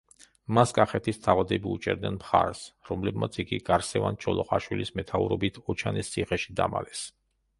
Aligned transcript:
მას 0.57 0.71
კახეთის 0.75 1.19
თავადები 1.25 1.69
უჭერდნენ 1.73 2.15
მხარს, 2.21 2.61
რომლებმაც 2.89 3.37
იგი 3.45 3.61
გარსევან 3.69 4.19
ჩოლოყაშვილის 4.25 4.93
მეთაურობით 5.01 5.63
ოჩანის 5.75 6.13
ციხეში 6.15 6.57
დამალეს. 6.63 7.07